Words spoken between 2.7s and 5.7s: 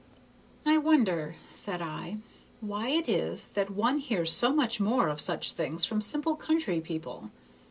it is that one hears so much more of such